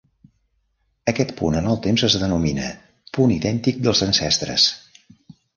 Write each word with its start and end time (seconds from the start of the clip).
Aquest 1.11 1.33
punt 1.41 1.57
en 1.59 1.67
el 1.73 1.77
temps 1.83 2.05
es 2.09 2.17
denomina 2.23 2.71
"punt 3.19 3.37
idèntic 3.37 3.81
dels 3.89 4.03
ancestres". 4.11 4.71